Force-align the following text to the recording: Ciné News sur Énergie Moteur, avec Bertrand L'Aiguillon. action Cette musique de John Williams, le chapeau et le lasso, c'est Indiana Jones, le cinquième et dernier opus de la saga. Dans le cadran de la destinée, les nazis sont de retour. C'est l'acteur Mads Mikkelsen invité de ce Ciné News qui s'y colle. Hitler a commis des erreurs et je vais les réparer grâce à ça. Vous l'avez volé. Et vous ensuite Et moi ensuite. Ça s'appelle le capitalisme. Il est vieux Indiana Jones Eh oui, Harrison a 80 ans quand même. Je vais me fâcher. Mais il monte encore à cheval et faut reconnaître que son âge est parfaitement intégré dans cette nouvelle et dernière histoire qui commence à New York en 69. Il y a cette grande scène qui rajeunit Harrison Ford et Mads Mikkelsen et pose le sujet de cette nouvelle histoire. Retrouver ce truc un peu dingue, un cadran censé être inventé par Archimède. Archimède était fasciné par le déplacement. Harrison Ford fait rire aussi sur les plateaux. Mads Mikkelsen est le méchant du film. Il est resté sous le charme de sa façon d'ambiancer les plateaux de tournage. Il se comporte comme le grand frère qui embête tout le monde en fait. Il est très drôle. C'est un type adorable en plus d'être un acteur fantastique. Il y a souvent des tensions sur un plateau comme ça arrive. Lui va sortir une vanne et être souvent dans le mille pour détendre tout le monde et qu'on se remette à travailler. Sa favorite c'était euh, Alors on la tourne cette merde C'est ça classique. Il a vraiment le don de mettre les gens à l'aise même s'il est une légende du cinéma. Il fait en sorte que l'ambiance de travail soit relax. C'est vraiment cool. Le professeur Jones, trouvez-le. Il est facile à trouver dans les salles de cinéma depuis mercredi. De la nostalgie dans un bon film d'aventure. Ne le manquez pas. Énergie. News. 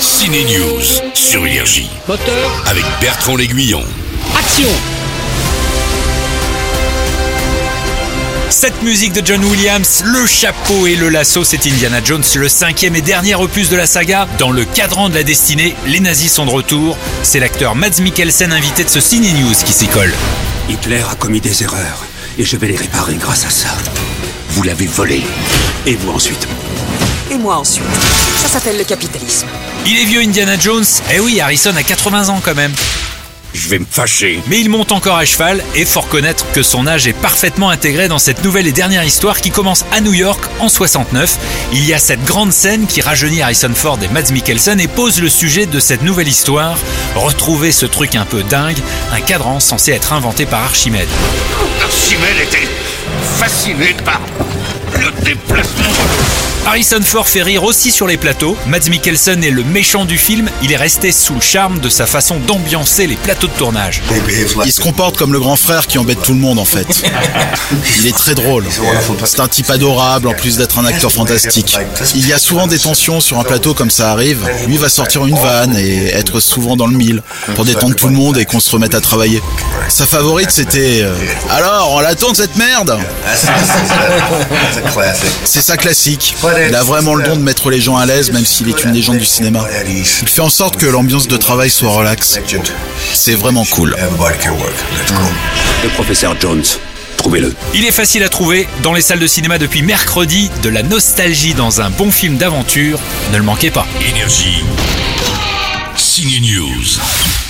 Ciné 0.00 0.44
News 0.44 0.80
sur 1.12 1.44
Énergie 1.44 1.90
Moteur, 2.08 2.64
avec 2.66 2.84
Bertrand 3.02 3.36
L'Aiguillon. 3.36 3.84
action 4.34 4.68
Cette 8.48 8.82
musique 8.82 9.12
de 9.12 9.20
John 9.24 9.44
Williams, 9.44 10.02
le 10.06 10.26
chapeau 10.26 10.86
et 10.86 10.96
le 10.96 11.10
lasso, 11.10 11.44
c'est 11.44 11.66
Indiana 11.66 12.00
Jones, 12.02 12.24
le 12.34 12.48
cinquième 12.48 12.96
et 12.96 13.02
dernier 13.02 13.34
opus 13.34 13.68
de 13.68 13.76
la 13.76 13.84
saga. 13.84 14.26
Dans 14.38 14.50
le 14.50 14.64
cadran 14.64 15.10
de 15.10 15.14
la 15.16 15.22
destinée, 15.22 15.76
les 15.86 16.00
nazis 16.00 16.32
sont 16.32 16.46
de 16.46 16.50
retour. 16.50 16.96
C'est 17.22 17.38
l'acteur 17.38 17.74
Mads 17.74 18.00
Mikkelsen 18.00 18.52
invité 18.52 18.84
de 18.84 18.88
ce 18.88 19.00
Ciné 19.00 19.32
News 19.34 19.54
qui 19.66 19.72
s'y 19.74 19.86
colle. 19.86 20.14
Hitler 20.70 21.02
a 21.10 21.14
commis 21.14 21.42
des 21.42 21.62
erreurs 21.62 22.06
et 22.38 22.44
je 22.44 22.56
vais 22.56 22.68
les 22.68 22.76
réparer 22.76 23.16
grâce 23.16 23.44
à 23.44 23.50
ça. 23.50 23.76
Vous 24.48 24.62
l'avez 24.62 24.86
volé. 24.86 25.20
Et 25.84 25.94
vous 25.94 26.10
ensuite 26.10 26.48
Et 27.30 27.36
moi 27.36 27.56
ensuite. 27.58 27.84
Ça 28.42 28.48
s'appelle 28.48 28.78
le 28.78 28.84
capitalisme. 28.84 29.46
Il 29.86 29.98
est 29.98 30.04
vieux 30.04 30.20
Indiana 30.20 30.58
Jones 30.58 30.84
Eh 31.12 31.20
oui, 31.20 31.40
Harrison 31.40 31.74
a 31.74 31.82
80 31.82 32.28
ans 32.28 32.40
quand 32.44 32.54
même. 32.54 32.72
Je 33.52 33.68
vais 33.68 33.80
me 33.80 33.86
fâcher. 33.90 34.40
Mais 34.46 34.60
il 34.60 34.70
monte 34.70 34.92
encore 34.92 35.16
à 35.16 35.24
cheval 35.24 35.62
et 35.74 35.84
faut 35.84 36.00
reconnaître 36.00 36.44
que 36.52 36.62
son 36.62 36.86
âge 36.86 37.08
est 37.08 37.12
parfaitement 37.12 37.70
intégré 37.70 38.06
dans 38.06 38.20
cette 38.20 38.44
nouvelle 38.44 38.68
et 38.68 38.72
dernière 38.72 39.02
histoire 39.02 39.40
qui 39.40 39.50
commence 39.50 39.84
à 39.90 40.00
New 40.00 40.12
York 40.12 40.40
en 40.60 40.68
69. 40.68 41.36
Il 41.72 41.84
y 41.84 41.92
a 41.92 41.98
cette 41.98 42.24
grande 42.24 42.52
scène 42.52 42.86
qui 42.86 43.00
rajeunit 43.00 43.42
Harrison 43.42 43.72
Ford 43.74 43.98
et 44.02 44.08
Mads 44.08 44.30
Mikkelsen 44.30 44.78
et 44.78 44.86
pose 44.86 45.20
le 45.20 45.28
sujet 45.28 45.66
de 45.66 45.80
cette 45.80 46.02
nouvelle 46.02 46.28
histoire. 46.28 46.78
Retrouver 47.16 47.72
ce 47.72 47.86
truc 47.86 48.14
un 48.14 48.24
peu 48.24 48.44
dingue, 48.44 48.78
un 49.12 49.20
cadran 49.20 49.58
censé 49.58 49.92
être 49.92 50.12
inventé 50.12 50.46
par 50.46 50.62
Archimède. 50.62 51.08
Archimède 51.82 52.36
était 52.42 52.68
fasciné 53.38 53.96
par 54.04 54.20
le 54.94 55.10
déplacement. 55.24 56.49
Harrison 56.66 57.00
Ford 57.02 57.26
fait 57.26 57.42
rire 57.42 57.64
aussi 57.64 57.90
sur 57.90 58.06
les 58.06 58.16
plateaux. 58.16 58.56
Mads 58.66 58.90
Mikkelsen 58.90 59.42
est 59.42 59.50
le 59.50 59.64
méchant 59.64 60.04
du 60.04 60.18
film. 60.18 60.48
Il 60.62 60.72
est 60.72 60.76
resté 60.76 61.10
sous 61.10 61.34
le 61.34 61.40
charme 61.40 61.80
de 61.80 61.88
sa 61.88 62.06
façon 62.06 62.38
d'ambiancer 62.38 63.06
les 63.06 63.16
plateaux 63.16 63.48
de 63.48 63.52
tournage. 63.52 64.02
Il 64.64 64.72
se 64.72 64.80
comporte 64.80 65.16
comme 65.16 65.32
le 65.32 65.40
grand 65.40 65.56
frère 65.56 65.86
qui 65.86 65.98
embête 65.98 66.22
tout 66.22 66.34
le 66.34 66.38
monde 66.38 66.58
en 66.58 66.64
fait. 66.64 67.02
Il 67.98 68.06
est 68.06 68.16
très 68.16 68.34
drôle. 68.34 68.66
C'est 69.24 69.40
un 69.40 69.48
type 69.48 69.70
adorable 69.70 70.28
en 70.28 70.34
plus 70.34 70.58
d'être 70.58 70.78
un 70.78 70.84
acteur 70.84 71.10
fantastique. 71.10 71.76
Il 72.14 72.28
y 72.28 72.32
a 72.32 72.38
souvent 72.38 72.66
des 72.66 72.78
tensions 72.78 73.20
sur 73.20 73.38
un 73.38 73.44
plateau 73.44 73.74
comme 73.74 73.90
ça 73.90 74.12
arrive. 74.12 74.48
Lui 74.66 74.76
va 74.76 74.88
sortir 74.88 75.24
une 75.26 75.36
vanne 75.36 75.76
et 75.76 76.08
être 76.08 76.40
souvent 76.40 76.76
dans 76.76 76.86
le 76.86 76.96
mille 76.96 77.22
pour 77.54 77.64
détendre 77.64 77.96
tout 77.96 78.08
le 78.08 78.14
monde 78.14 78.38
et 78.38 78.44
qu'on 78.44 78.60
se 78.60 78.70
remette 78.70 78.94
à 78.94 79.00
travailler. 79.00 79.42
Sa 79.88 80.06
favorite 80.06 80.50
c'était 80.50 81.00
euh, 81.02 81.14
Alors 81.50 81.94
on 81.94 82.00
la 82.00 82.14
tourne 82.14 82.34
cette 82.34 82.56
merde 82.56 82.98
C'est 85.44 85.62
ça 85.62 85.76
classique. 85.76 86.34
Il 86.68 86.74
a 86.74 86.82
vraiment 86.82 87.14
le 87.14 87.24
don 87.24 87.36
de 87.36 87.42
mettre 87.42 87.70
les 87.70 87.80
gens 87.80 87.96
à 87.96 88.06
l'aise 88.06 88.32
même 88.32 88.44
s'il 88.44 88.68
est 88.68 88.84
une 88.84 88.92
légende 88.92 89.18
du 89.18 89.24
cinéma. 89.24 89.66
Il 89.86 90.04
fait 90.04 90.40
en 90.40 90.50
sorte 90.50 90.76
que 90.76 90.86
l'ambiance 90.86 91.28
de 91.28 91.36
travail 91.36 91.70
soit 91.70 91.90
relax. 91.90 92.38
C'est 93.14 93.34
vraiment 93.34 93.64
cool. 93.64 93.96
Le 95.82 95.88
professeur 95.90 96.34
Jones, 96.40 96.64
trouvez-le. 97.16 97.54
Il 97.74 97.84
est 97.84 97.92
facile 97.92 98.22
à 98.22 98.28
trouver 98.28 98.68
dans 98.82 98.92
les 98.92 99.02
salles 99.02 99.18
de 99.20 99.26
cinéma 99.26 99.58
depuis 99.58 99.82
mercredi. 99.82 100.50
De 100.62 100.68
la 100.68 100.82
nostalgie 100.82 101.54
dans 101.54 101.80
un 101.80 101.90
bon 101.90 102.10
film 102.10 102.36
d'aventure. 102.36 102.98
Ne 103.32 103.38
le 103.38 103.44
manquez 103.44 103.70
pas. 103.70 103.86
Énergie. 104.08 104.64
News. 106.22 107.49